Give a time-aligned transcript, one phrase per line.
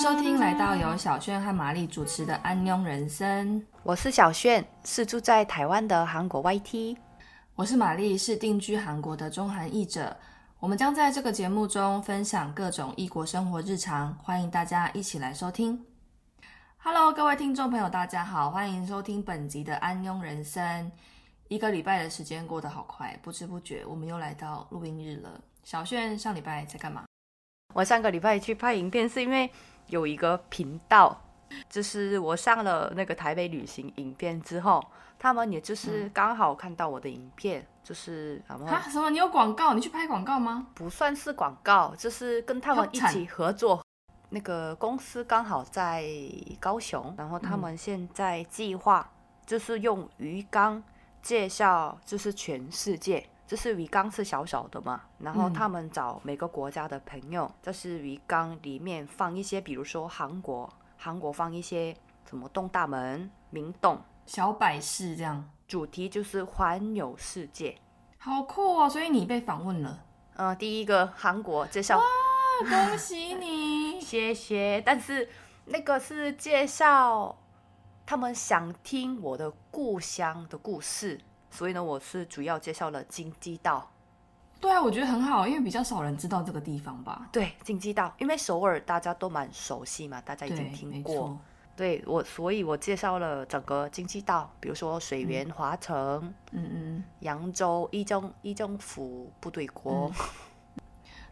[0.00, 6.96] 收听来到由小炫和玛丽主持的《安妞人生》，我是小炫，是住在台湾的韩国 YT。
[7.54, 10.16] 我是玛丽，是定居韩国的中韩译者。
[10.58, 15.78] 我们将在这个节目中分享各种异国生活日常，欢迎大家一起来收听。
[16.78, 20.64] Hello，各位听众朋友，大家好，欢迎收听本集的《安妞人生》。
[21.48, 25.38] 一个礼拜的时间过得好快，不知不觉我们又来到录音日了。
[25.62, 27.04] 小炫上礼拜在干嘛？
[27.74, 29.48] 我上个礼拜去拍影片，是因为
[29.90, 31.20] 有一个频道，
[31.68, 34.82] 就是我上了那个台北旅行影片之后，
[35.18, 38.80] 他们也就是刚好看到我的影片，就是什么啊？
[38.88, 39.10] 什么？
[39.10, 39.74] 你有广告？
[39.74, 40.68] 你去拍广告吗？
[40.74, 43.84] 不算是广告，就是跟他们一起合作。
[44.32, 46.06] 那个公司刚好在
[46.60, 49.10] 高雄，然后他们现在计划
[49.44, 50.80] 就是用鱼缸
[51.20, 53.26] 介绍，就是全世界。
[53.50, 61.92] 就是鱼缸是小小的嘛，然后他们找每个国家的朋友，就是鱼缸里面放一些，比如说韩国，韩国放一些
[62.24, 67.76] 什么东大门、明洞、小百事这样，主题就是环游世界，
[68.18, 68.88] 好酷哦！
[68.88, 70.04] 所以你被访问了，
[70.36, 72.04] 嗯，第一个韩国介绍，哇，
[72.60, 74.80] 恭喜你， 谢谢。
[74.86, 75.28] 但是
[75.64, 77.36] 那个是介绍
[78.06, 81.20] 他们想听我的故乡的故事。
[81.50, 83.90] 所以呢，我是主要介绍了金鸡道。
[84.60, 87.28] 对啊，我觉得很好，因为比较少人知道这个地方吧。
[87.32, 91.38] 对，金鸡道，因为首尔大家都蛮熟悉嘛，大家已经听过。
[91.74, 100.12] 对我，所以我介绍了整个金鸡道，比如说水源华城，嗯嗯，扬州一中一中府部队国。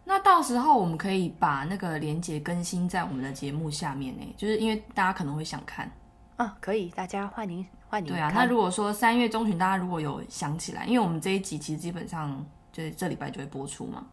[0.05, 5.93] 那到时候我们可以把那个链接更新在我们的节目下面呢，就是因为大家可能会想看。
[6.39, 8.07] 啊，可以，大家欢迎欢迎。
[8.07, 14.07] 对啊，那如果说三月中旬大家如果有想起来，因为我们这一集其实基本上就是这礼拜就会播出嘛，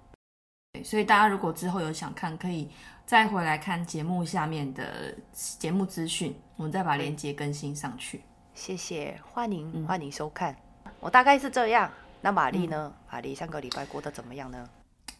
[0.73, 2.67] 对，所以大家如果之后有想看，可以
[3.05, 8.23] 再回来看节目下面的节目资讯，我们再把链接更新上去。
[8.55, 10.55] 谢谢，欢迎欢迎收看。
[10.99, 11.87] 我大概是这样。
[12.21, 12.91] 那玛丽呢？
[13.11, 14.67] 玛丽上个礼拜过得怎么样呢？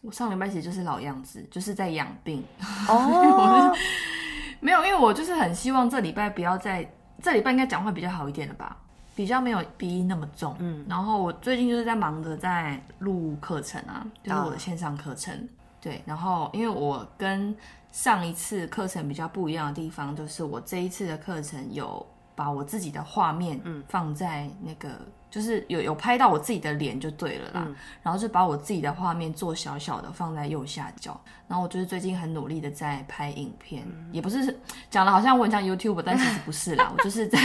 [0.02, 2.44] 我上礼拜其实就是老样子，就是在养病。
[2.90, 3.72] 哦，
[4.66, 6.90] 没有，因为我就是很希望这礼拜不要再。
[7.22, 8.76] 这礼拜应该讲话比较好一点了吧，
[9.16, 10.56] 比较没有鼻音那么重。
[10.60, 15.48] 嗯，然后我最近就是在忙着在录课程啊，就是我的线上课程。
[15.80, 17.56] 对，然后因为我跟
[17.92, 22.04] 上一次课程比较不一样的地方，就是我这一次的课程有
[22.36, 24.90] 把我自己的画面放在那个。
[25.36, 27.68] 就是有有拍到我自己的脸就对了啦，
[28.02, 34.58] 然后就把我自己的画面做小小的放在右下角，然后我就是最近很努力的在拍影片，也不是
[34.90, 37.38] 讲的好像我很像 YouTube，但其实不是啦， 我就是在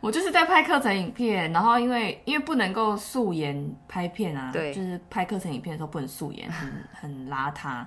[0.00, 7.84] 我就是在拍课程影片，然后因为因为不能够素颜拍片啊，对，就是拍课程影片的时候不能素颜，很 很邋遢，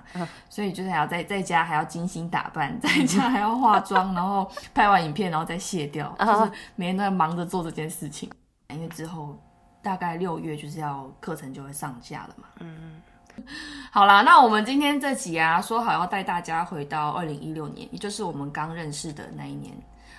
[0.48, 8.30] 所以就是还要在在家还要精心打扮， 在家还要化妆，然后拍完影片然后再卸掉，就是每天都在忙着做这件事情。
[8.70, 9.36] 因为之后
[9.82, 12.48] 大概六月就是要课程就会上架了嘛。
[12.60, 13.02] 嗯
[13.36, 13.44] 嗯，
[13.90, 19.74] 好啦，那我们今天这集啊，说好要带大家回到二零一六年，也就是我们刚认识的那一年。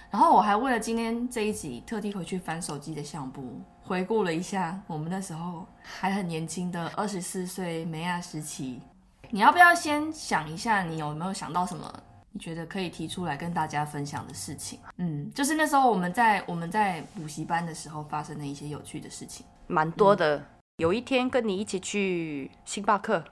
[0.10, 8.82] 然后我还为了今天这一集，特地回去翻手机的相簿，回顾了一下我们那时候还很年轻的二十四岁梅亚时期。
[9.30, 11.94] 你要不要先想一下，你有没有想到什么？
[12.38, 20.44] 觉得可以提出来跟大家分享的事情，嗯，就是那时候我们在我们在补习班的时候发生的一些有趣的事情，蛮多的。
[20.78, 23.24] 有一天跟你一起去星巴克，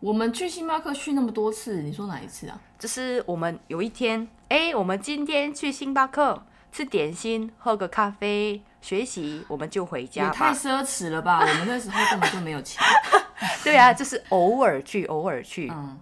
[0.00, 2.58] 我们去星巴克去那么多次，你说哪一次啊？
[2.78, 6.42] 就是我们有一天，哎，我们今天去星巴克
[6.72, 10.24] 吃点心，喝个咖啡，学习，我们就回家。
[10.24, 11.40] 也太奢侈了吧！
[11.40, 12.82] 我们那时候根本就没有钱。
[13.62, 15.98] 对啊，就是偶尔去，偶尔去，嗯。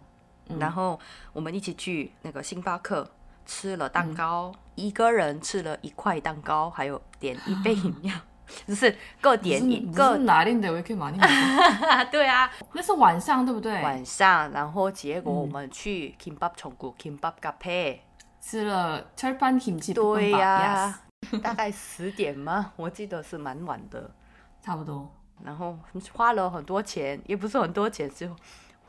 [0.59, 0.99] 然后
[1.33, 3.11] 我们一起去那个星巴克
[3.47, 8.15] 吃了蛋糕，一个人吃了一块蛋糕，还有点一杯饮料。
[8.67, 11.19] 就是各点一个，哪里的维克玛尼？
[12.11, 13.81] 对啊，那是晚上对不对？
[13.83, 18.01] 晚上，然后结果我们去 Kimbap 重谷 Kimbap Cafe
[18.43, 19.95] 吃了 c h e r p a n Kimchi。
[19.95, 22.73] 对呀、啊>大概十点吗？
[22.77, 24.11] 我记得是蛮晚的，
[24.61, 25.11] 差不多。
[25.43, 25.79] 然后
[26.13, 28.29] 花了很多钱，也不是很多钱，就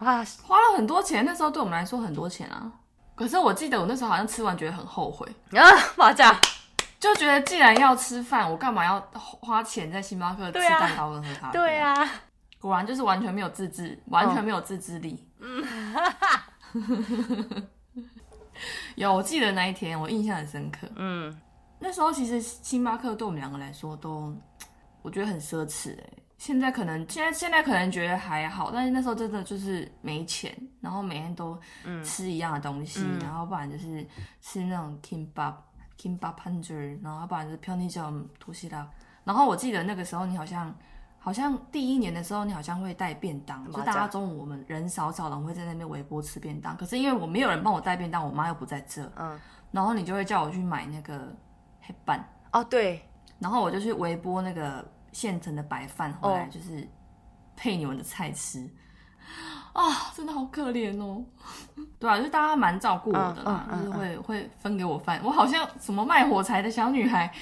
[0.03, 2.71] 哇，花了很多钱，那时候对我们来说很多钱啊。
[3.15, 5.61] 可是我记得我那时候好像吃完觉得很后悔啊，
[5.95, 6.35] 马甲
[6.99, 11.59] 就觉得既然要吃饭，我干嘛要花钱在星巴克吃蛋糕跟喝咖啡？
[11.59, 11.93] 对啊，
[12.59, 15.23] 果然就是完全没有自制，完全没有自制力。
[15.39, 15.63] 嗯，
[18.95, 20.87] 有，我记得那一天我印象很深刻。
[20.95, 21.39] 嗯，
[21.79, 24.35] 那时候其实星巴克对我们两个来说都，
[25.01, 26.22] 我觉得很奢侈哎。
[26.43, 31.57] 现在可能现在现在可能觉得还好，但是那时候真的就是没钱，然后每天都
[32.03, 34.05] 吃一样的东西，然后不然就是
[34.41, 35.53] 吃那种 kimbap
[35.97, 38.85] kimbap puncher，然后不然就是 j a m 土西拉。
[39.23, 40.75] 然后我记得那个时候你好像
[41.17, 49.39] 好像第一年的时候你好像会带便当，就大家中午我们人少少的会在那边微波吃便当，可是因为我没有人帮我带便当，我妈又不在这，嗯，
[49.71, 51.33] 然后你就会叫我去买那个
[51.79, 52.21] 黑板。
[52.51, 53.01] 哦，对，
[53.39, 54.85] 然后我就去微波那个。
[55.13, 56.85] 现成的白饭回来就是
[57.55, 58.67] 配你们的菜吃
[59.71, 61.23] 啊，真的好可怜哦。
[61.97, 65.21] 对啊，就是大家蛮照顾我的啦，就是会会分给我饭。
[65.23, 67.33] 我好像什么卖火柴的小女孩，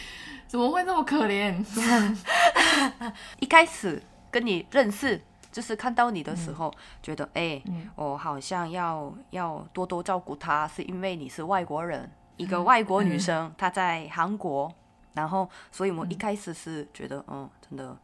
[0.48, 1.66] 怎么会这么可怜？
[3.40, 5.20] 一开始跟你认识，
[5.52, 7.62] 就是看到你的时候，觉得哎，
[7.96, 14.72] 我好像要要多多照顾她，是因为你是外国人，一个外国女生，她在韩国。
[15.14, 17.98] 然后，所以我一开始是觉得，嗯，真的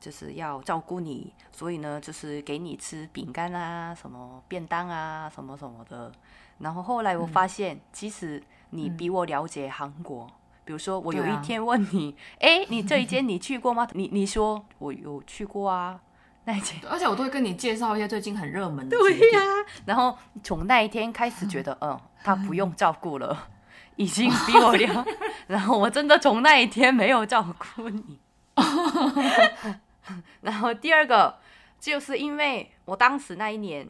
[0.00, 6.12] 就是要照顾你，所以呢，就是给你吃饼干啊，什么便当啊，什么什么的。
[6.58, 10.30] 然后后来我发现，其实你比我了解韩国。
[10.64, 13.86] 比如说，我有一天问你，哎，你这一间你去过吗？
[13.92, 16.00] 你你说我有去过啊，
[16.44, 16.78] 那一间。
[16.88, 18.96] 而且我都会跟你介绍一些最近很热门的。
[18.96, 19.40] 对呀。
[19.84, 23.48] 然后从那一天开始，觉得，嗯，他不用照顾了。
[23.96, 25.06] 已经比我了，
[25.46, 27.46] 然后我真的从那一天没有照
[27.76, 28.18] 顾你。
[30.42, 31.38] 然后第二个，
[31.80, 33.88] 就是因为我当时那一年，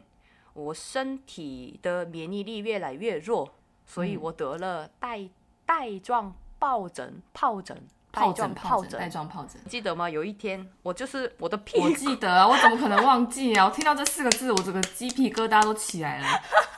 [0.53, 3.53] 我身体的免疫力越来越弱，
[3.85, 5.27] 所以我得了带
[5.65, 10.09] 带状疱疹、疱疹、疱疹、疱疹、带状疱疹，记得吗？
[10.09, 13.65] 有一天，我就是我的屁股，我记得啊，我怎么可能忘记啊？
[13.65, 16.27] 我听到这四个字，我整个鸡皮疙瘩都起来了，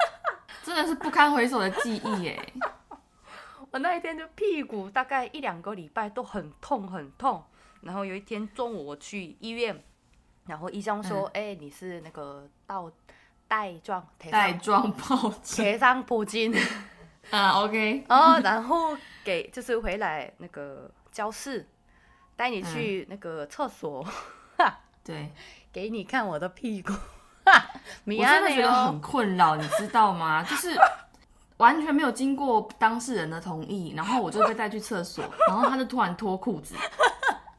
[0.64, 2.54] 真的是不堪回首的记忆耶。
[3.70, 7.44] 我那一天就屁股大概一两个礼拜都很痛很痛，
[7.82, 9.84] 然后有一天中午我去医院，
[10.46, 12.92] 然后医生说：“哎，你是那个到
[13.48, 16.58] 带状带状疱疹，贴上布巾。
[17.32, 21.68] 啊，OK，哦，然后给就是回来那个教室，
[22.36, 24.06] 带你去那个厕所，
[25.04, 25.32] 对，
[25.72, 26.94] 给你看我的屁股，
[28.06, 30.44] 我真的觉得很困扰，你知道吗？
[30.44, 30.78] 就是。
[31.58, 36.76] 完全没有经过当事人的同意，然后我就被带去厕所，然后他就突然脱裤子，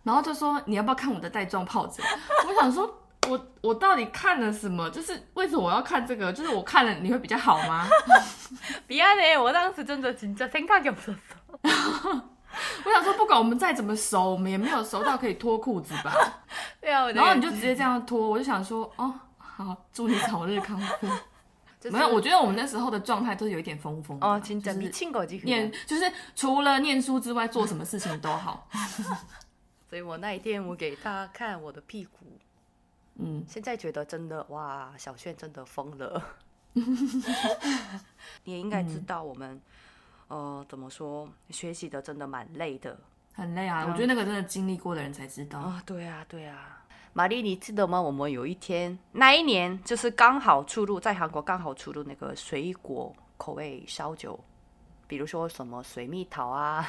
[0.08, 2.02] 然后就说你要不要看我的带状疱疹？
[2.49, 4.88] 我想说，我我到底看了什么？
[4.88, 6.32] 就是为什么我要看这个？
[6.32, 7.87] 就是我看了你会比较好吗？
[8.87, 11.14] 别呢，我当时真的紧张，先看给我说。
[11.62, 16.10] 我想说，不管我们再怎么熟，我们也没有熟到可以脱裤子吧？
[16.81, 21.06] 对啊，然后你就直接这样脱，我就想说，哦，好，祝你早日康复。
[21.93, 24.78] 没有，我觉得我们那时候的状态都是有一点疯疯哦，就是
[25.44, 28.66] 念，就是除了念书之外，做什么事情都好。
[29.88, 32.19] 所以我那一天我给他看我的屁股，
[33.17, 36.23] 嗯，现在觉得真的哇，小炫真的疯了。
[38.44, 39.61] 你也应该知道，我们
[40.29, 42.99] 呃怎么说，学习的真的蛮累的，
[43.35, 43.87] 很累啊。
[43.88, 45.82] 我觉得那个真的经历过的人才知道啊。
[45.87, 46.84] 对啊，对啊。
[47.14, 48.00] 玛丽，你记得吗？
[48.00, 54.38] 我们有一天，那一年就是刚好出入在韩国，刚好出入那个水果口味烧酒，
[55.08, 56.87] 比如说什么水蜜桃啊、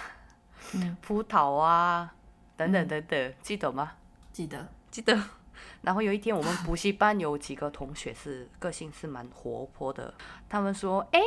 [1.01, 2.13] 葡萄啊
[2.59, 3.93] 等等等等，记得吗？
[4.33, 5.17] 记得，记得。
[5.81, 10.13] 然后有一天，我们补习班有几个同学是个性是蛮活泼的，
[10.49, 11.21] 他们说：“哎，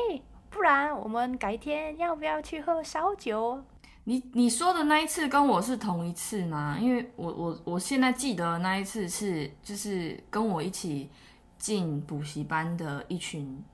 [0.50, 3.62] 不然我们改天要不要去喝烧酒？”
[4.04, 6.76] 你你说的那一次跟我是同一次吗？
[6.78, 11.08] 因为我我我现在记得那一次是就是跟我一起
[11.56, 13.64] 进补习班的一群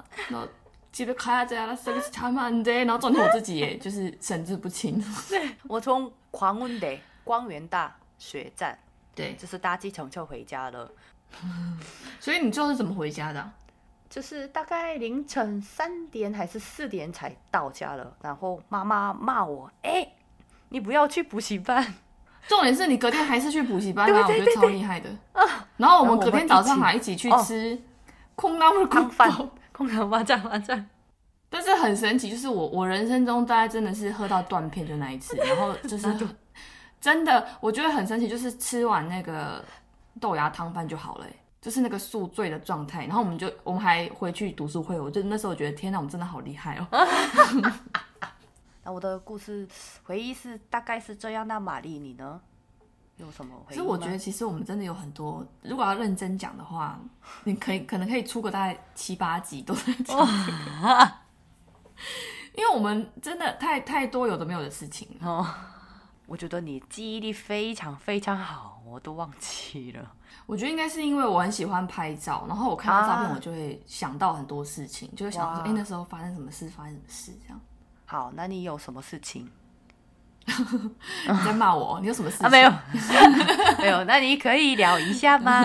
[0.94, 0.94] 那。
[0.94, 2.74] 记得开这样了，是不是差蛮多？
[2.74, 5.00] 然后重点我自己也就是神志不清。
[5.28, 8.76] 对，我从광운대光源大学站，
[9.14, 10.90] 对，就是搭计程车回家了。
[12.18, 13.52] 所以你最后是怎么回家的？
[14.10, 18.12] 就是大概凌晨三点还是四点才到家了。
[18.20, 20.14] 然后妈妈骂我：“哎，
[20.70, 21.94] 你不要去补习班。”
[22.48, 24.26] 重点是你隔天还是去补习班啊？
[24.26, 25.08] 我觉得超厉害的。
[25.34, 25.68] 啊！
[25.76, 27.80] 然后我们隔天早上还一起去吃
[28.34, 29.30] 空拉木空饭。
[29.75, 30.85] 空调麻将麻将，
[31.49, 36.07] 但是很神奇，就是我我人生中大概真的是喝到断片就那一次，然后就是
[37.01, 39.61] 真的我觉得很神奇，就是吃完那个
[40.21, 41.25] 豆芽汤饭就好了，
[41.61, 46.87] 就是那个宿醉的状态，然后我们就我们还回去读书会，我就那时候我觉得天哪，我们真的好厉害哦。
[48.85, 49.67] 那我的故事
[50.03, 52.39] 回忆是大概是这样，那玛丽你呢？
[53.17, 53.55] 有什么？
[53.69, 55.45] 其实我觉得，其实我们真的有很多。
[55.61, 56.99] 如果要认真讲的话，
[57.43, 60.15] 你可以可能可以出个大概七八集都在讲这
[60.51, 61.11] 个，
[62.55, 65.47] 因为我们真的太太多有的没有的事情哦。
[66.27, 70.13] 我觉得你记忆力非常非常好，我都忘记了。
[70.47, 77.61] 我觉得应该是因为我很喜欢拍照，然后我看到照片，我就会想到很多事情，就会想说，哎，那时候发生什么事，发生什么事这样。
[78.05, 79.49] 好，那你有什么事情？
[80.45, 81.99] 你在骂我？
[82.01, 82.49] 你有什么事啊？
[82.49, 82.71] 没有，
[83.79, 84.03] 没有。
[84.03, 85.63] 那你可以聊一下吗？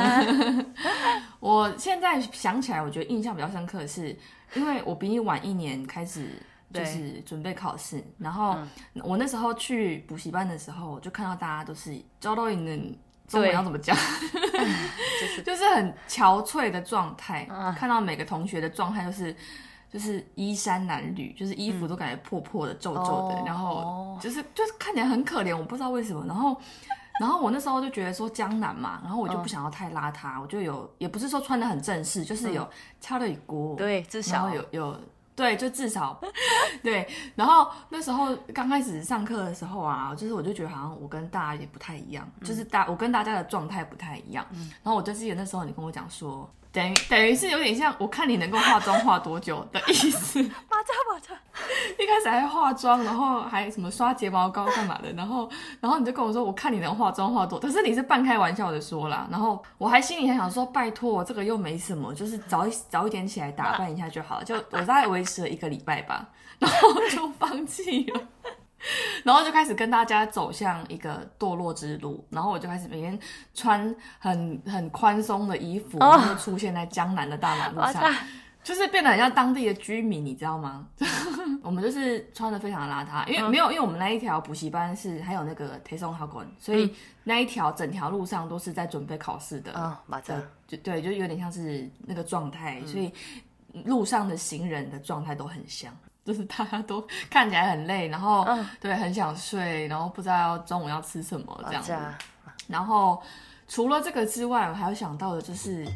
[1.38, 4.16] 我现在想起来，我觉得印象比较深刻的是，
[4.54, 8.02] 因为我比你晚一年开始，就是准备考试。
[8.18, 8.56] 然后
[9.04, 13.94] 我那时候去补习班的时候，我就看到大家都是教到你的中文要怎么讲，
[14.32, 17.46] 就是就是很憔悴的状态。
[17.76, 19.36] 看到每个同学的状态就是。
[19.92, 26.24] 就是衣衫褴褛，就是衣服都感觉破破的、皱皱的，然后就是就是看起来很可怜，我不知道为什么。
[26.26, 26.56] 然后，
[27.20, 32.64] 然后我那时候就觉得说江南嘛，然后我就不想要太邋遢，我就有也不是说穿的很正式，就是有
[33.00, 34.96] 敲了一锅，对，至少有有
[35.34, 36.20] 对，就至少
[36.84, 37.08] 对。
[37.34, 44.46] 然后那时候刚开始上课的时候啊，就是我就觉得好像我跟大家也不太一样，就是大我跟大家的状态不太一样。
[44.52, 46.48] 然后我就记得那时候你跟我讲说。
[46.72, 50.40] 等于等于是有点像，我看你能够化妆化多久的意思。
[50.40, 51.34] 马扎马扎，
[51.98, 55.50] 一开始还化妆，然后还什么刷睫毛膏干嘛的，然后
[55.80, 66.28] 然后你就跟我说，我看你能化妆化多，可是你是半开玩笑的说啦，然后我还心里还想说，拜托，这个又没什么，就是早一早一点起来打扮一下就好了，就我大概维持了一个礼拜吧，
[66.60, 68.20] 然后就放弃了。
[69.24, 73.18] 然后就开始跟大家走向一个堕落之路，然后我就开始每天
[73.54, 78.14] 穿很很宽松的衣服，然后出现在江南的大马路上，
[78.64, 80.86] 就是变得很像当地的居民，你知道吗？
[81.62, 86.94] 我们就是穿的非常的邋遢，因为没有，因为我们那一条补习班是还有那个推送考官，所以
[87.24, 90.34] 那一条整条路上都是在准备考试的啊，马扎
[90.66, 93.12] 就对，就有点像是那个状态，所以
[93.84, 95.94] 路上的行人的状态都很像。
[96.24, 98.46] 就是大家都看起来很累，然后
[98.80, 101.96] 对很想睡，然后不知道要中午要吃什么这样子。
[102.66, 103.22] 然后
[103.68, 105.86] 除了这个之外，我还有想到的就是，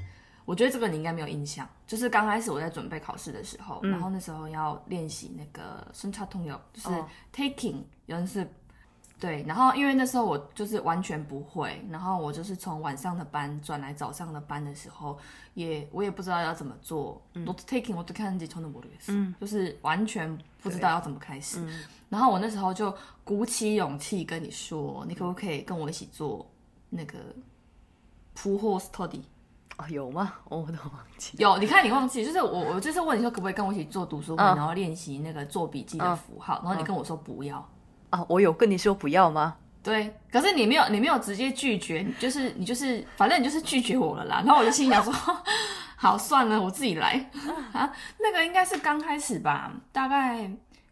[0.45, 1.69] 我觉得这个你应该没有印象。
[1.87, 6.89] 就是刚开始我在准备考试的时候，然后那时候要练习那个生差通有，就是
[7.35, 8.49] taking 有人是。
[9.19, 15.17] 对，然后因为那时候我就是完全不会，然后我就是从晚上的班转来早上的班的时候，
[15.55, 17.23] 也我也不知道要怎么做。
[17.33, 21.65] Not taking，我都看几从的模式，嗯，就是完全不知道要怎么开始。
[22.11, 26.47] 然后我那时候就鼓起勇气跟你说，你可不可以跟我一起做
[26.91, 27.19] 那个
[28.37, 29.23] pull horse study？
[29.79, 30.35] 哦，有吗？
[30.45, 31.37] 我都忘记。
[31.39, 37.67] 有，你看你忘记，就是我我就是问你说可不可以跟我一起做读书会，然后练习那个做笔记的符号，然后你跟我说不要。
[38.15, 39.57] 啊，我有跟你说不要吗？
[39.83, 44.43] 对，可是你没有，你没有直接拒绝，就是你就是，反正你就是拒绝我了啦。
[44.47, 45.13] 然后我就心想说，
[45.97, 47.29] 好算了，我自己来
[47.73, 47.93] 啊。
[48.21, 50.49] 那个应该是刚开始吧，大概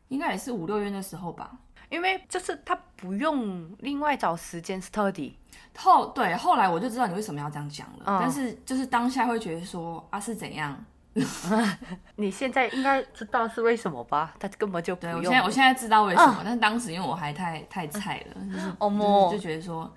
[0.08, 1.52] 应该也是五六月的时候吧。
[1.88, 5.32] 因为就是他不用另外找时间 study。
[5.76, 8.18] 后对，后来我就知道你为什么要这样讲了。
[8.20, 10.76] 但是就是当下会觉得说啊是怎样？
[12.16, 14.34] 你现在应该知道是为什么吧？
[14.40, 15.18] 他根本就不对，用。
[15.20, 19.92] 我现在我现在知道为什么，但是当时因为我还太太菜了， 就是哦就觉得说，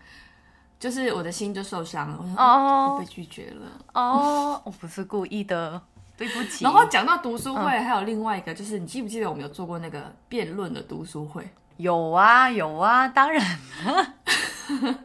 [0.77, 3.71] 就是我的心就受伤了，我想哦我被拒绝了。
[3.93, 5.81] 哦，我不是故意的，
[6.17, 6.65] 对不起。
[6.65, 11.47] 然后讲到读书会，还有另外一个就是，你记不记得我们有做过那个辩论的读书会？
[11.77, 13.59] 有啊有啊，当然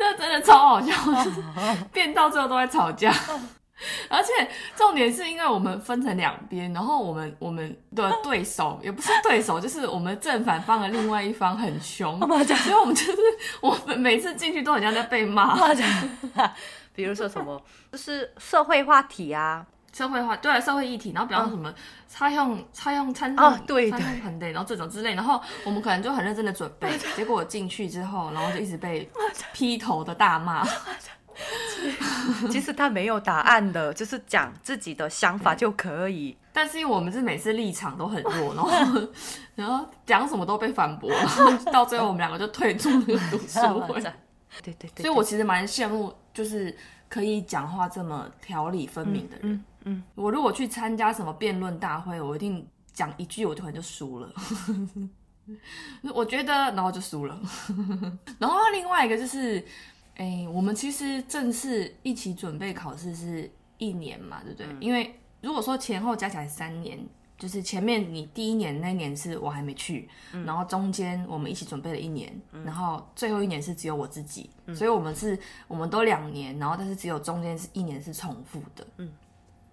[0.00, 0.92] 那真的超好笑，
[1.92, 3.12] 变到最后都在吵架。
[4.08, 4.30] 而且
[4.76, 13.16] 重点是因为我们分成两边，然后我们我们的对手 也不是对手，就是我们正反方的另外一方很凶， 所以我们就是
[13.60, 15.56] 我们每次进去都很像在被骂。
[16.94, 21.72] 比如说什么，就是社会话题啊，社会化对社会议题，然后比方说什么
[22.08, 24.00] 差用差用餐哦对对。
[24.00, 29.08] 很累，然后这种之类，然后我们可能就很认真的准备，结果进去之后，然后就一直被
[29.52, 30.66] 劈头的大骂。
[32.50, 36.36] 其实他没有答案的，就是讲自己的想法就可以。
[36.52, 39.08] 但是因为我们是每次立场都很弱，然后
[39.54, 44.00] 然后讲什么都被反驳， 然后到最后我们两个就退出那个读书会。
[44.62, 46.76] 对对对，所以我其实蛮羡慕，就是
[47.08, 49.42] 可以讲话这么条理分明的人。
[49.42, 54.28] 嗯嗯，我如果去参加什么辩论大会，我一定讲一句，我突然就输了。
[56.12, 57.38] 我觉得，然后就输了。
[58.38, 59.64] 然后另外一个就是，
[60.18, 64.66] 哎、我们其实正式一起准备考试是一年嘛，对不对？
[64.80, 66.98] 因为如果说前后加起来三年，
[67.38, 70.08] 就是前面你第一年那一年是我还没去，
[70.44, 79.08] 然后中间我们一起准备了一年，然后最后一年是只有我自己，所以我们是我们都两年，然后但是只有中间是一年是重复的，嗯，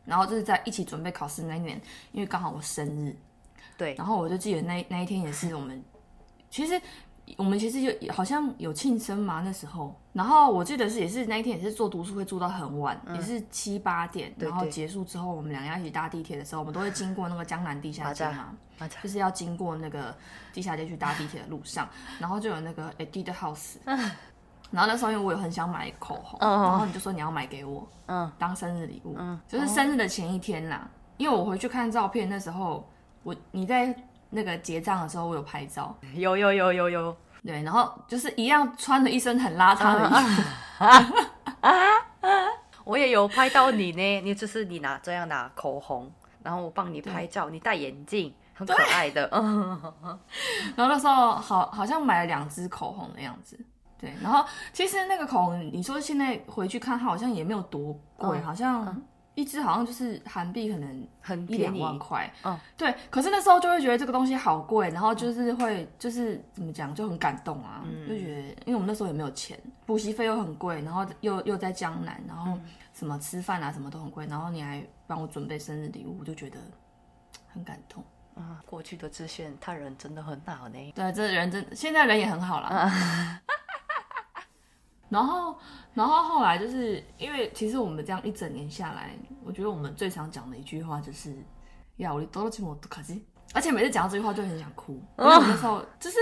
[0.06, 3.16] 然后就是在一起准备考试那一年，因为刚好我生日，
[3.75, 5.84] 对，然后我就记得那那一天也是我们，
[6.52, 6.80] 其实
[7.38, 14.70] 我们其实有好像有庆生嘛那时候，然后我记得是也是那一天也是做读书会做到很晚，也是七八点，然后对。
[14.72, 18.55] 结束之后我们两个一起搭地铁的时候，我们都会经过那个江南地下街嘛，
[19.01, 20.15] 就是要经过那个
[20.53, 21.89] 地下街去搭地铁的路上，
[22.20, 23.75] 然后就有那个 Edit House。
[24.72, 29.15] 然后那时候因为我有很想买口红，嗯然后你就说你要买给我，嗯，当生日礼物，
[29.48, 30.89] 就是生日的前一天啦。
[31.17, 32.86] 因为我回去看照片，那时候
[33.24, 33.96] 我你在
[34.36, 40.12] 那个结账的时候，我有拍照，有有有有有，对，然后就是一样穿着一身很邋遢的衣
[40.78, 41.15] 服，
[42.84, 44.21] 我也有拍到你呢。
[44.21, 46.12] 你就是你拿这样拿口红，
[46.43, 49.28] 然后我帮你拍照，你戴眼镜，很可爱的。
[49.32, 49.82] 嗯，
[50.76, 53.58] 然后那时候好好像买了两支口红的样子，
[54.00, 59.02] 对，然后其实那个口红，你说现在回去看，它好像也没有多贵，嗯好像
[59.36, 61.78] 一支好像就是韩币可能很一两。
[61.78, 62.93] 万块，嗯，对。
[63.10, 72.58] 可是那时候就会觉得这个东西好贵，然后就是会就是怎么讲就很感动啊，嗯就觉得因为我们那时候也没有钱，补习费又很贵，然后又又在江南，然后
[72.93, 76.58] 什么吃饭啊什么都很贵，然后你还帮我准备生日礼物，我就觉得
[77.48, 78.02] 很感动。
[78.36, 80.91] 啊，过去的志炫，他人真的很好呢。
[80.95, 83.41] 对，这人真现在人也很好啦。
[85.10, 85.56] 然后，
[85.94, 89.12] 然后后来就是因为其实我们这样一整年下来，
[89.44, 91.36] 我觉得我们最常讲的一句话就是
[91.98, 96.18] “呀，我多了这么多可惜”，而且每次讲到这句话就很想哭，因为我那时候就是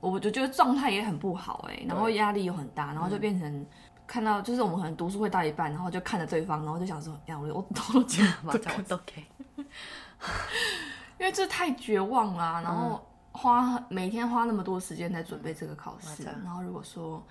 [0.00, 3.66] 我我就觉得状态也很不好哎、然后压力又很大，然后就变成。
[4.10, 9.24] 看到就是我们可能读书会到一半，然后就看着对方，然后就想说，呀，我我多了 这么马多仔我都可以。
[11.20, 17.22] 因为这太绝望啦、然后花、每天花那么多时间在准备这个考试，然后如果说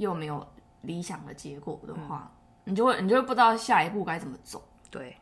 [0.00, 0.44] 又没有
[0.80, 2.32] 理想的结果的话，
[2.64, 4.62] 你就会你就会不知道下一步该怎么走。
[4.90, 5.14] 对，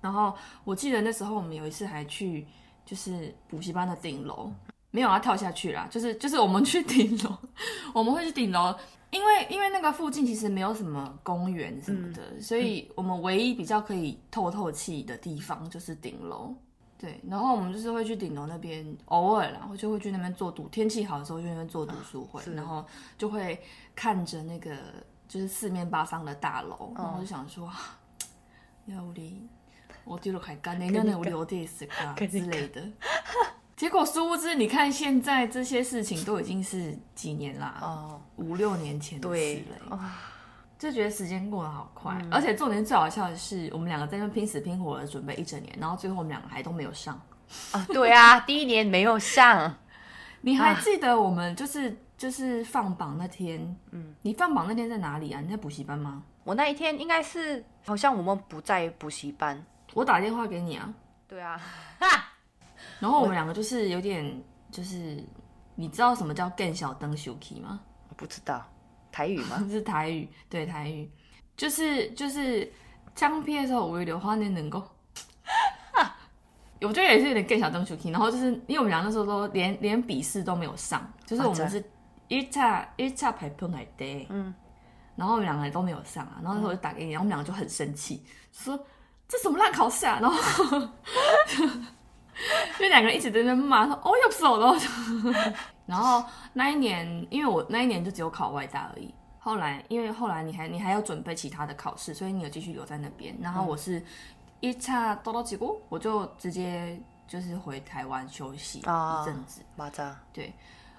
[0.00, 2.44] 然后我记得那时候我们有一次还去
[2.84, 4.52] 就是补习班的顶楼，
[4.90, 7.38] 没有要跳下去啦，就是就是我们去顶楼，
[7.94, 8.74] 我们会去顶楼，
[9.10, 16.52] 因为因为那个附近其实没有什么公园什么的，所以我们唯一比较可以透透气的地方就是顶楼。
[17.02, 22.86] 对然后我们就是会去顶楼那边偶尔然后就会去那边做读天气好的时候去那边做读书会然后
[23.18, 23.60] 就会
[23.92, 24.76] 看着那个
[25.26, 27.68] 就是四面八方的大楼然后就想说
[28.86, 29.48] 要五零
[30.04, 32.80] 我丢了快干那个那我留的也是干之类的。
[33.76, 39.98] 结果殊不知你看现在这些事情都已经是几年啦哦五六年前的事了
[40.82, 42.12] 就觉得时间过得好快。
[42.20, 47.14] 嗯而且重点最好笑的是，我们两个在那拼死拼活的准备一整年，然后最后我们两个还都没有上。
[47.70, 49.76] 啊，对啊，第一年没有上，
[50.42, 53.76] 你还记得我们就是就是放榜那天？
[53.92, 55.40] 嗯，你放榜那天在哪里啊？
[55.40, 56.22] 你在补习班吗？
[56.42, 59.64] 我那一天应该是好像我们不在补习班。
[59.94, 60.92] 我打电话给你啊，
[61.28, 61.60] 对啊，
[62.98, 65.22] 然后我们两个就是有点就是，
[65.74, 67.80] 你知道什么叫更小灯 shuki 吗？
[68.08, 68.66] 我不知道
[69.12, 69.64] 台语吗？
[69.70, 71.08] 是台语，对台语，
[71.56, 72.68] 就是就是
[73.14, 74.82] 江边的时候我有点花那能够。
[76.80, 81.84] 我觉得也是有点更小灯球 K，然后就是因为我们俩那时候都连连笔试都没有上，就是我们是
[82.26, 84.52] 一差一差排碰来的，嗯，
[85.14, 88.76] 然后我们两个人都没有上啊，然后那时候我就打给你，然后我们两个就很生气，说
[89.28, 90.36] 这什么烂考试啊，然后
[92.78, 94.74] 就两个人一直在那骂，说哦要走了，
[95.86, 104.02] 然后那一年因为我那一年就只有考外大而已，后来因为后来你还你还要准备其他的考试，所以你有继续留在那边，然后我是。
[104.64, 108.82] 一差多多几股，我就直接就是回台湾休息一
[109.24, 109.60] 阵子。
[109.74, 110.54] 马扎对，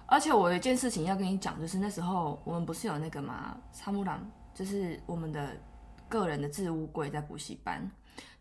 [0.05, 4.19] 而且我有一件事情要跟你讲，就是那时候我们不是有那个嘛，仓木郎，
[4.53, 5.55] 就是我们的
[6.09, 7.89] 个人的置物柜在补习班。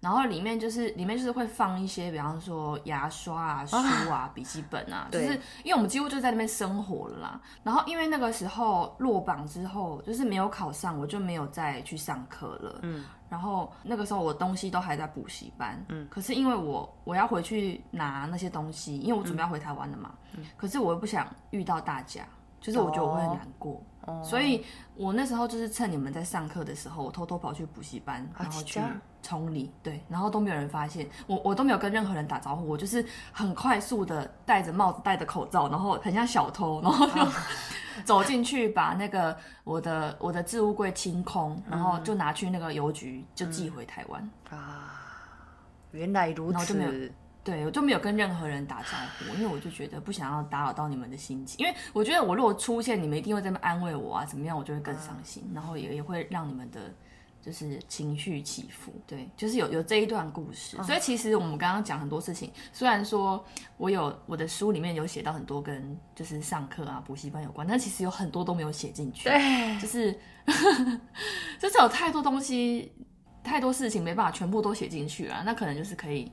[0.00, 3.76] 然后里面就是里面就是会放一些，比方说牙刷啊、书
[4.10, 7.40] 啊、笔记本啊，就是因为我们几乎就在那边生活了啦。
[7.62, 12.80] 然后因为那个时候落榜之后，就是没有考上，我就没有再去上课了。
[12.82, 15.80] 嗯，然后那个时候我东西都还在补习班。
[15.88, 20.12] 嗯，可是因为我我要回去拿那些东西，因为我准备要回台湾了嘛。
[20.36, 22.26] 嗯，可是我又不想遇到大家。
[22.60, 23.82] 就是我觉得我会很难过，
[24.24, 24.64] 所以
[24.96, 28.80] 我那时候就是趁你们在上课的时候，我偷偷跑去补习班，然后去
[29.22, 37.24] 冲礼，对，然后都没有人发现，我我都没有跟任何人打招呼，我就是很快速的戴着帽子、戴着口罩，然后很像小偷，然后就
[38.04, 44.30] 走进去把那个我的我的置物柜清空，然后就拿去那个邮局就寄回台湾。
[44.50, 45.00] 啊，
[45.92, 47.12] 原来如此。
[47.44, 56.80] 对，我就没有跟任何人打招呼，因为我就觉得不想要打扰到你们的心情，因为我觉得我如果出现，你们一定会在那安慰我啊，怎么样，我就会更伤心，然后也也会让你们的
[57.40, 58.92] 就是情绪起伏。
[59.08, 63.44] 对，就是有有这一段故事，所以其实我们刚刚讲很多事情，虽然说
[63.76, 69.28] 我有我的书里面有写到很多跟就是上课啊、补习班有关，但其实有很多都没有写进去。
[69.28, 70.12] 对，就是
[71.58, 72.92] 就是有太多东西、
[73.42, 76.30] 太多事情没办法全部都写进去啊，那可能就是可以。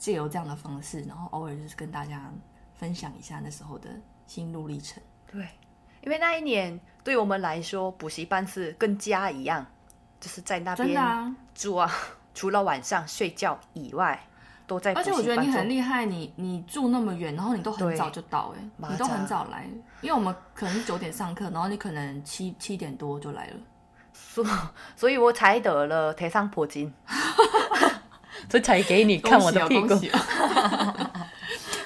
[0.00, 2.32] 借由这样的方式，然后偶尔就是跟大家
[2.74, 3.90] 分享一下那时候的
[4.26, 5.00] 心路历程。
[5.30, 5.46] 对，
[6.00, 9.64] 因为那一年对我们来说，补习班是跟家一样，
[10.18, 11.92] 就是在那边住啊，
[12.34, 14.18] 除了晚上睡觉以外，
[14.66, 14.94] 都在。
[14.94, 19.68] 而且我觉得你很厉害，你你住那么远，然后你都很早就到，哎，你都很早来，
[20.00, 23.56] 因为我们可能是九点上课，然后你可能七七点多就来了，
[24.14, 24.42] 所
[24.96, 26.90] 所以我才得了台上破金。
[28.48, 29.94] 这才给你看我的屁股。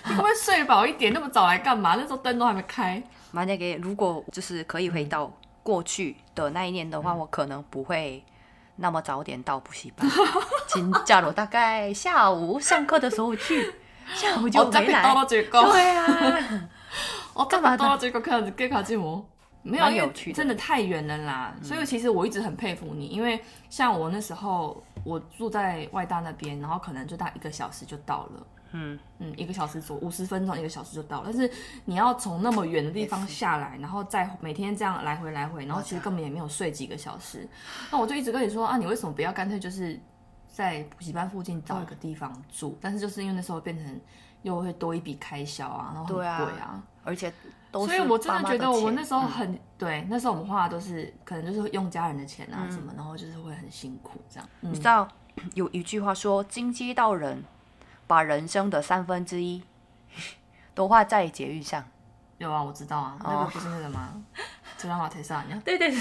[0.07, 1.13] 你会不会睡饱一点？
[1.13, 1.95] 那么早来干嘛？
[1.97, 3.03] 那时候灯都还没开。
[3.31, 8.23] 马姐给，如果就是可以回到过去的那一年的话，我可能不会
[8.77, 10.09] 那么早点到补习班。
[10.69, 13.75] 请假如大概下午上课的时候去，
[14.15, 15.03] 下午就回来。
[15.29, 16.69] 对啊，
[17.33, 19.27] 我干嘛到了这个看给卡进我？
[19.65, 21.53] 没有，因为真的太远了啦。
[21.63, 24.81] 所以其实我一直很佩服你，因为像我那时候。
[25.05, 28.47] 我住在外大那边，然后可能就大一个小时就到了。
[28.73, 31.25] 嗯嗯，一个小时左五十分钟，一个小时就到了。
[31.31, 31.51] 但是
[31.85, 37.47] 你要从那么远的地方下来，然后再每天这样来回来回，然后其实根本也没有睡几个小时。
[37.93, 40.01] 那我就一直跟你说啊，你为什么不要干脆就是
[40.49, 42.79] 在补习班附近找一个地方住？
[42.81, 44.01] 但是就是因为那时候变成
[44.41, 47.31] 又会多一笔开销啊，然后很贵啊，而且。
[47.75, 54.49] 所以，我真的觉得我们那时候很对，那时候我们花的都是可能就是用家人的钱啊什么，然后就是会很辛苦这样。
[54.61, 55.09] 你知道
[55.55, 57.43] 有一句话说，金鸡道人
[58.07, 59.63] 把人生的三分之一
[60.75, 61.85] 都花在节育上。
[62.39, 64.23] 有啊，我知道啊，那个不是那个吗？
[64.77, 65.99] 这张画台上，对对对，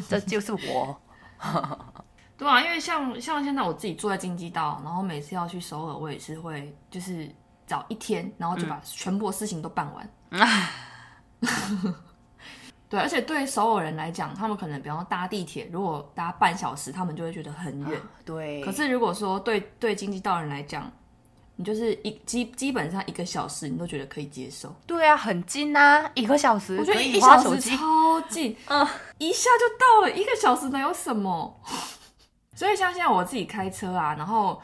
[0.08, 1.00] 这就是我。
[2.36, 7.30] 对啊，因为像像现在我自己住在金鸡道，然后每次要去首尔，我也是会就是
[7.66, 10.10] 找一天，然后就把全部的事情都办完。
[12.88, 18.00] 对，而且对首尔人来讲，他们可能比方说搭地铁，如果搭半小时，他们就会觉得很远。
[18.24, 18.62] 对。
[18.62, 20.90] 可是如果说对对经济道人来讲，
[21.56, 24.72] 你就是一基基本上一个小时，你都觉得可以接受。
[24.86, 26.76] 对啊，很近啊，一个小时。
[26.78, 28.86] 我觉得一小时超近，嗯，
[29.18, 30.12] 一下就到了。
[30.12, 31.60] 一个小时能有什么？
[32.54, 34.62] 所以像现在我自己开车啊，然后。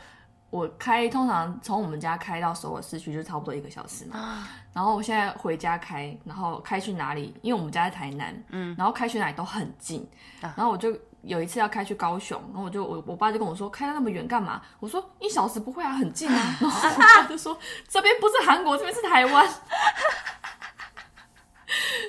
[0.50, 7.34] 我开通常从我们家开到首尔市区就差不多一个小时嘛，然后我现在回家开，然后开去哪里？
[7.40, 10.06] 因为我们家在台南，嗯，然后开去哪里都很近，
[10.40, 14.60] 然后我就有一次要开去高雄，然后我就我我爸就跟我说，开那么远干嘛？
[14.80, 19.46] 我说一小时不会啊，很近啊， 然后我爸就说这边不是韩国，这边是台湾，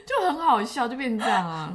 [0.08, 1.71] 就很好笑，就变成这样啊。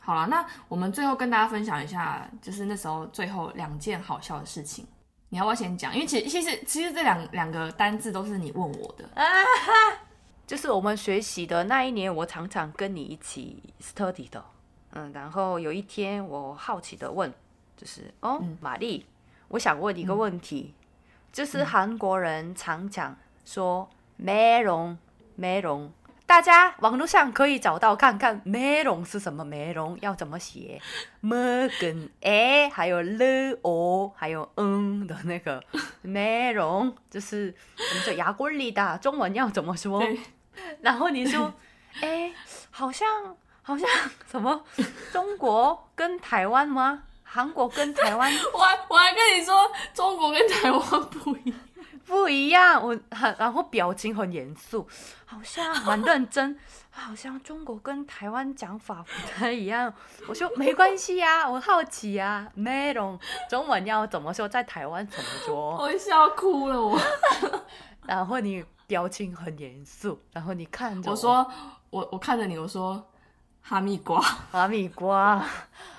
[0.00, 4.86] 好了，那我们最后跟大家分享一下，就是那时候最后两件好笑的事情。
[5.30, 5.94] 你要不要先讲？
[5.94, 9.04] 因为其其实其实这两两个单字都是你问我的。
[9.14, 9.24] 啊，
[10.46, 14.42] 就是我们学习的那一年，我常常跟你一起 study 的，
[14.92, 17.30] 嗯，然后有一天我好奇的问
[17.76, 19.04] 就是哦，玛丽，
[19.48, 20.72] 我想问一个问题，
[21.30, 23.14] 就是韩国人常讲
[23.44, 24.96] 说美容
[25.36, 25.92] 美容，
[26.28, 30.78] 大家网络上可以找到看看美容是什么，美容要怎么写
[31.22, 35.64] ，m 跟 a 还有 l o 还有嗯的那个
[36.02, 40.02] 美容，就是我们说牙膏里的中文要怎么说？
[40.82, 41.50] 然后你说，
[42.02, 42.30] 哎，
[42.70, 43.08] 好像
[43.62, 43.88] 好像
[44.30, 44.62] 什么
[45.10, 47.04] 中国跟台湾吗？
[47.30, 51.54] 韩国跟台湾， 我我还跟你说，中国跟台湾不一
[52.08, 52.82] 不一样。
[52.82, 54.88] 我很然后表情很严肃，
[55.26, 56.58] 好像蛮认真，
[56.90, 59.92] 好像中国跟台湾讲法不太一样。
[60.26, 62.50] 我说没关系呀，我好奇呀。
[62.54, 63.16] 内容
[63.48, 64.48] 中文要怎么说？
[64.48, 65.76] 在台湾怎么说？
[65.78, 66.98] 我笑哭了我。
[68.06, 71.46] 然后你表情很严肃，然后你看着我说，
[71.90, 73.06] 我我看着你，我说。
[73.68, 74.18] 哈密瓜，
[74.50, 75.44] 哈密瓜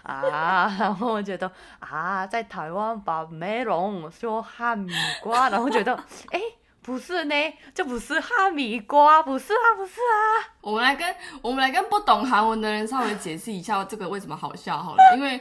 [0.02, 0.76] 啊！
[0.80, 5.94] 然后我觉得啊，在台湾把美容说哈密瓜，然后觉得
[6.34, 6.42] 哎，
[6.82, 7.36] 不是呢，
[7.76, 10.50] 这不是哈密瓜，不是啊，不是啊。
[10.62, 15.40] 我们来跟我们来跟不懂韩文的人稍微解释一下这个为什么好笑好了，因为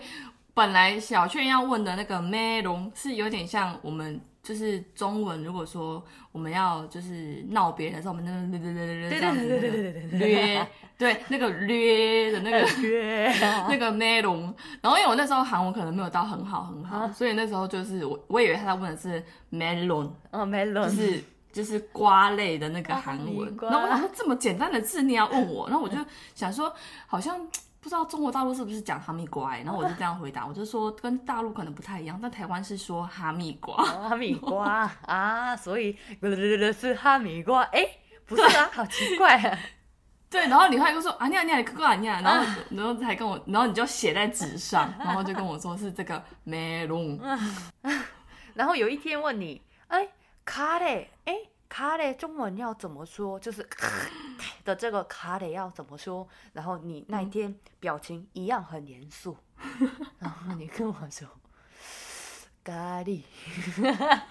[0.58, 4.20] 本来小雀要问的那个美容是有点像我们。
[4.40, 10.66] 就是中文，如果说我们要就是闹别人的时候，我们那个略略略略这样子，略
[10.96, 13.30] 对那个略的那个略
[13.68, 25.96] 那个 melon，然后因为我那时候韩文可能没有到很好很好，所以那时候就是我我以为他在问的是 melon，哦 melon，就是就是瓜类的那个韩文，然后我想说这么简单的字你要问我，然后我就
[26.34, 26.72] 想说
[27.06, 27.38] 好像。
[27.80, 29.56] 不知道中国大陆是不是讲哈密瓜？
[29.58, 35.96] 然后我就这样回答，我就说跟大陆可能不太一样，但台湾是说哈密瓜，哈密瓜 啊，所以
[36.78, 37.62] 是哈密瓜。
[37.72, 37.86] 哎，
[38.26, 39.58] 不是啊，好奇怪啊。
[40.30, 47.18] 对，然后你还又说啊，你啊你好，哥哥啊，你啊，然后然后才跟我，然后你就写在纸上，然后就跟我说是这个梅龙。
[48.54, 50.08] 然后有一天问你，哎，
[50.44, 51.34] 卡嘞，哎。
[51.68, 53.38] 卡嘞，中文要怎么说？
[53.38, 53.68] 就是
[54.64, 56.26] 的这个卡嘞要怎么说？
[56.52, 59.37] 然后你那一天表情一样很严肃，
[60.18, 61.28] 然后你跟我说
[62.64, 63.22] 咖喱，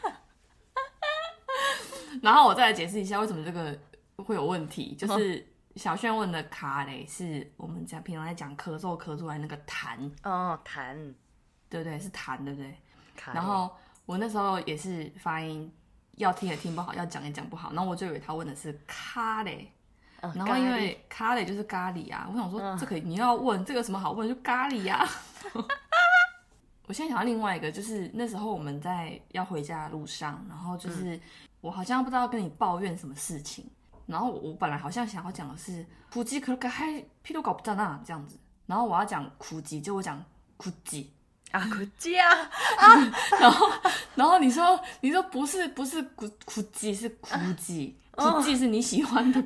[2.22, 3.78] 然后我再来解释一下为什么这个
[4.18, 4.96] 会有问题。
[4.96, 5.46] 就是
[5.76, 11.14] 小炫问的卡嘞，是我们讲平常在讲咳嗽咳出来那个痰哦，痰，
[11.70, 12.00] 对不对？
[12.00, 12.76] 是痰，对不对？
[13.34, 15.72] 然后我那时候也是发音。
[16.18, 19.66] 要听也听不好，要讲也讲不好，然后我就以为他问的是咖喱，
[20.20, 25.08] 然后因为咖喱就是咖喱啊，我想说这个你要问这个什么好问就咖喱呀。
[26.88, 31.20] 我现在想到另外一个，就是那时候我们在要回家的路上，然后就是
[31.60, 33.70] 我好像不知道跟你抱怨什么事情，
[34.06, 40.24] 然后我本来好像想要讲的是苦鸡可可嗨屁都搞不到那这样子，然后我要讲苦鸡，就我讲
[40.56, 41.14] 苦鸡。
[41.52, 42.28] 啊，苦鸡啊，
[43.40, 43.70] 然后，
[44.16, 49.42] 然后你说，你说不是，不是苦苦鸡，是苦鸡，苦鸡是你喜欢的。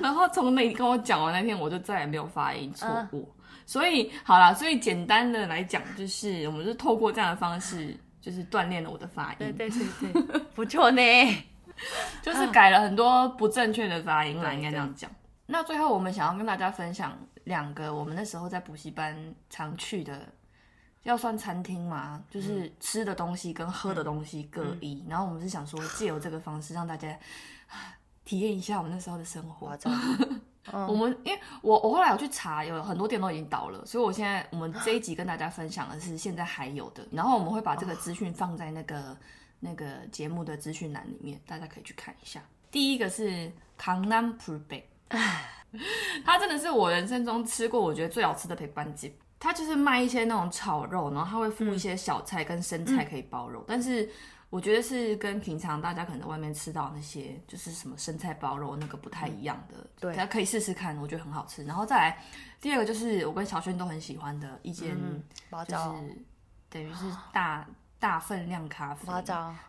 [0.00, 3.22] 然后从那跟我讲完那天，我就再也没有发音错过。
[3.64, 9.36] 所以好了，所以简单的来讲，就是我们是透过这样的方式，就是锻炼了我的发音。
[9.38, 11.00] 对对对对，不错呢，
[12.22, 15.08] 就是改了很多不正确的发音啦，应该这样讲。
[15.46, 17.16] 那最后我们想要跟大家分享。
[17.44, 20.28] 两个我们那时候在补习班常去的，
[21.02, 25.04] 要算餐厅嘛，就是吃的东西跟喝的东西各一。
[25.08, 27.18] 然后我们是想说， 借由这个方式让大家
[28.24, 29.76] 体验一下我们那时候的生活。
[30.86, 37.04] 我们因为我我后来有去查，有很多店都已经倒了，所以我现在我们这一集跟大家分享的是现在还有的。
[37.10, 39.16] 然后我们会把这个资讯放在那个
[39.58, 42.40] 那个节目的资讯栏里面，大家可以去看一下。
[42.70, 44.88] 第一个是康南普贝。
[46.24, 49.16] 它真的是我人生中吃过我觉得最好吃的陪伴鸡。
[49.38, 53.64] 它就是卖一些那种炒肉，然后它会附一些小菜跟生菜可以包肉。
[53.66, 54.08] 但是
[54.50, 59.84] 我觉得是跟平常大家可能在外面吃到那些就是什么生菜包肉那个不太一样的。
[59.98, 61.64] 对，大家可以试试看，我觉得很好吃。
[61.64, 62.18] 然后再来
[62.60, 64.96] 第二个就是我跟小轩都很喜欢的一间，
[65.66, 66.24] 就是
[66.70, 67.66] 等于是大
[67.98, 69.08] 大分量咖啡，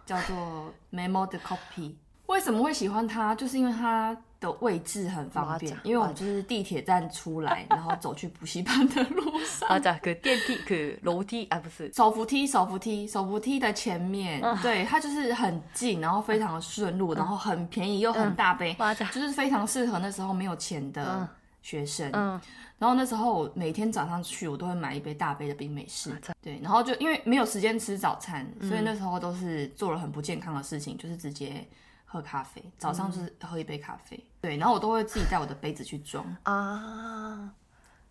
[0.06, 1.96] 叫做 Memo 的 Copy。
[2.28, 3.34] 为什么会喜欢它？
[3.34, 4.16] 就是因为它。
[4.44, 9.70] 的位置很方便，因为我们就是地铁站出来， 然后走去补习班的路上。
[9.70, 18.76] 啊，这个电梯、可楼梯啊，不是手扶梯，手扶梯，手扶梯的前面，对，它就是很近，然后非常的顺路，然后很便宜又很大杯，
[19.14, 21.26] 就是非常适合那时候没有钱的
[21.62, 22.10] 学生。
[22.12, 22.40] 嗯，
[22.78, 26.12] 然后那时候我每天早上去，我都会买一杯大杯的冰美式。
[26.42, 31.66] 对，然后就因为没有时间吃早餐，所以那时候都是做了很不健康的事情，就是直接。
[32.14, 37.52] 喝咖啡，早上就是喝一杯咖啡，对，然后我都会自己带我的杯子去装啊。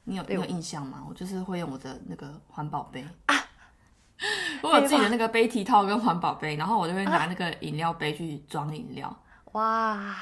[0.02, 1.06] 你有你有印象吗？
[1.08, 3.36] 我就是会用我的那个环保杯啊，
[4.60, 9.16] 我有自己的那个杯提套跟环保杯，然后我就会拿那个饮料杯去装饮料。
[9.52, 10.16] 哇，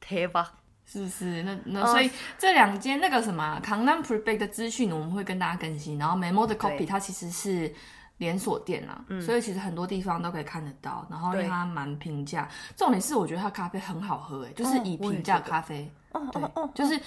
[0.00, 0.54] 贴吧，
[0.86, 1.42] 是不是？
[1.42, 5.98] 那那所以这两间那个什么康南 Prebake 的资讯，我们会跟大家更新。
[5.98, 7.74] 然后 Memo 的 Copy 它其实是
[8.18, 11.06] 连锁店啦，所以其实很多地方都可以看得到。
[11.10, 15.90] 然后它蛮平价，重点是我觉得它咖啡很好喝，哎，就是以平价咖啡，
[16.32, 16.42] 对，
[16.74, 17.00] 就是。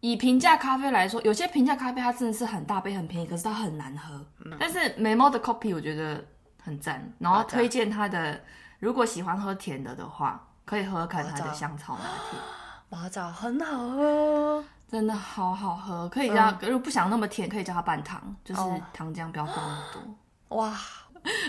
[0.00, 4.24] 以平价咖啡来说，有些平价咖啡它真的是很大杯很便宜，可是它很难喝。
[4.60, 6.22] 但是眉毛的 copy 我觉得
[6.62, 8.38] 很赞，然后推荐它的，
[8.78, 12.38] 如果喜欢喝甜的的话，可以喝看它的香草拿铁。
[12.90, 18.60] 马枣很好喝，真的好好喝，可以加，如果不想那么甜，可以加半糖，就是
[18.92, 20.02] 糖浆不要放那么多。
[20.48, 20.74] 哇！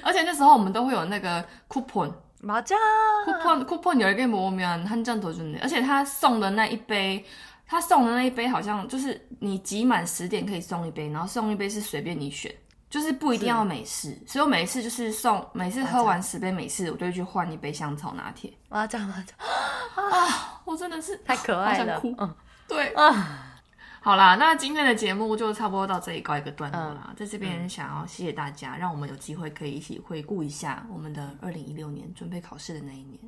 [0.03, 2.77] 而且那时候我们都会有那个 coupon，马酱
[3.25, 7.25] coupon coupon 有一个摩面很正多真的，而且他送的那一杯。
[7.69, 12.49] 他送的那一杯好像就是你集满十点可以送一杯，然后送一杯是随便你选，
[12.89, 14.17] 就是不一定要美式。
[14.25, 18.53] 所以我每一次就是送，每次喝完十杯美式，我就去换一杯香草拿铁。
[18.69, 19.33] 哇，这样子
[19.95, 22.15] 啊，我真的是太可爱了，哭。
[22.19, 22.35] 嗯，
[22.69, 23.56] 对啊。
[24.07, 27.13] 好啦，那今天的节目就差不多到这里告一个段落啦。
[27.17, 33.19] 在这边想要谢谢大家，让我们有机会可以一起回顾一下我们的二零一六年准备考试的那一年。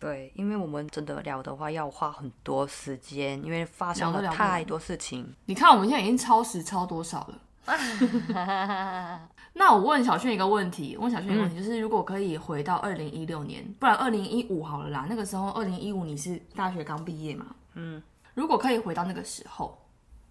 [0.00, 5.30] 对，因为我们真的聊的话要花很多时间，因为发生了太多事情。
[5.44, 7.38] 你看我们现在已经超时超多少了？
[9.52, 15.04] 那我问小轩一个问题，问小轩一个问题，就是如果可以回到二零一六年，不然二零一五好了啦。
[15.06, 17.44] 那个时候二零一五你是大学刚毕业嘛？
[17.74, 18.02] 嗯。
[18.32, 19.78] 如果可以回到那个时候，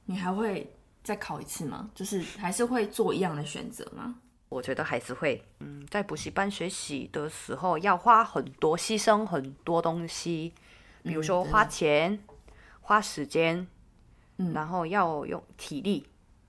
[0.05, 1.89] 你还会再考一次吗？
[1.95, 4.15] 就是还是会做一样的选择吗？
[4.49, 10.53] 我觉得还是会，嗯，在补习班学习的时候要花很多，牺牲很多东西，
[11.01, 12.19] 比如说花钱、
[12.81, 13.67] 花时间，
[14.37, 16.05] 嗯，然后要用体力，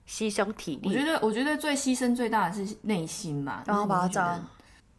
[0.06, 0.88] 牺牲体力。
[0.88, 4.38] 我觉得，我觉得最牺牲最大的是内心嘛，然后把它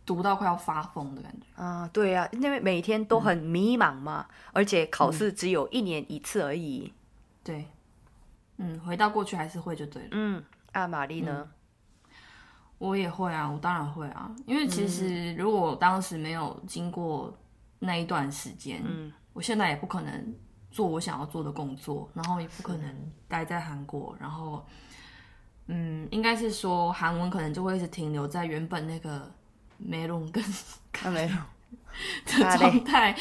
[0.04, 1.62] 读到快要发疯的感觉。
[1.62, 6.92] 啊，对呀，因为每天都很迷茫嘛，而且考试只有一年一次而已。
[7.44, 7.68] 对，
[8.58, 10.10] 嗯，回到过去还是会就对了。
[10.12, 11.50] 嗯，啊，玛丽呢？
[12.78, 17.34] 我也会啊，我当然会啊，因为其实如果我当时没有经过
[17.80, 20.36] 那一段时间，嗯，我现在也不可能
[20.72, 24.66] 做我想要做的工作，然后也不可能待在韩国，然后，
[25.68, 29.32] 嗯，应该是说韩文可能就会一直停留在原本那个
[29.78, 30.44] 梅隆跟
[30.92, 31.38] 卡梅隆
[32.26, 33.16] 的状态，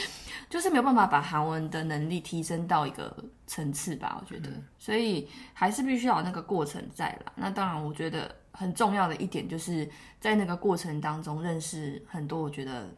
[0.49, 7.33] 就是没有办法把韩文的能力提升到一个层次吧，我觉得，所以还是必须要有那个过程在啦。
[7.37, 8.35] 那当然，我觉得。
[8.57, 9.91] 很重要的一点就是
[10.21, 12.89] 在那个过程当中认识很多我觉得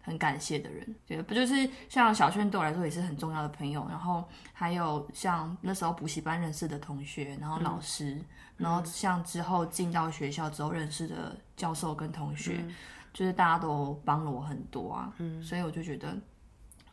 [0.00, 8.22] 很感谢的人，对，不就是像小轩对我来说也是很重要的朋友，然后还有像那时候补习班认识的同学，然后老师，
[8.60, 12.64] 然后像之后进到学校之后认识的教授跟同学，
[13.12, 16.16] 就是大家都帮了我很多啊，嗯，所以我就觉得，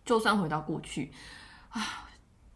[0.05, 1.11] 就算回到过去
[1.69, 2.09] 啊，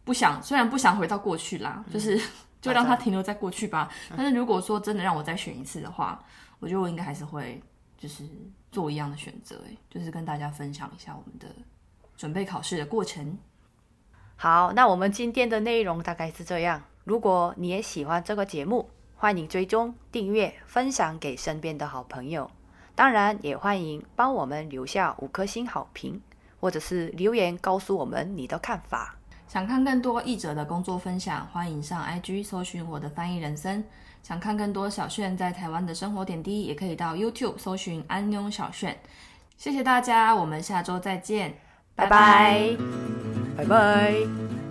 [0.04, 2.20] 不想虽然不想回到过去啦，就是。
[2.62, 3.90] 就让它停留在过去吧。
[4.16, 6.24] 但是如果说真的让我再选一次的话，
[6.60, 7.60] 我觉得我应该还是会
[7.98, 8.22] 就是
[8.70, 11.48] 做一样的选择，哎，就是跟大家分享一下我们的
[12.16, 13.36] 准备考试的过程。
[14.36, 16.80] 好，那我们今天的内容大概是这样。
[17.02, 18.88] 如果你也喜欢这个节目，
[19.22, 22.50] 欢迎追踪、订阅、分享给身边的好朋友。
[22.96, 26.20] 当然，也欢迎帮我们留下五颗星好评，
[26.58, 29.14] 或者是留言告诉我们你的看法。
[29.46, 33.84] 想看更多译者的工作分享，欢迎上 IG 搜寻我的翻译人生。
[34.24, 38.98] 想看更多小炫在台湾的生活点滴，也可以到 YouTube 搜寻安妞小炫。
[39.56, 41.54] 谢谢大家，我们下周再见，
[41.94, 42.76] 拜拜，
[43.56, 44.61] 拜拜。